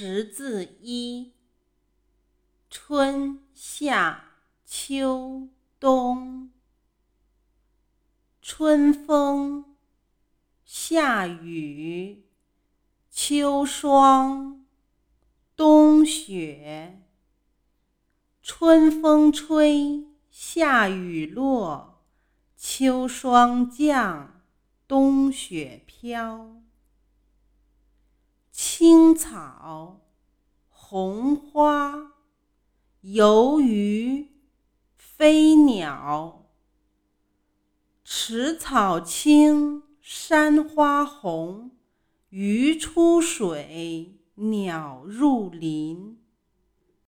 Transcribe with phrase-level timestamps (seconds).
[0.00, 1.32] 识字一：
[2.70, 5.48] 春夏秋
[5.80, 6.52] 冬。
[8.40, 9.74] 春风，
[10.64, 12.28] 夏雨，
[13.10, 14.64] 秋霜，
[15.56, 17.02] 冬雪。
[18.40, 22.04] 春风吹，夏雨落，
[22.56, 24.44] 秋霜降，
[24.86, 26.67] 冬雪飘。
[28.88, 30.00] 青草，
[30.70, 32.14] 红花，
[33.02, 34.28] 游鱼，
[34.96, 36.46] 飞鸟。
[38.02, 41.72] 池草青，山花红，
[42.30, 46.17] 鱼出水，鸟入林。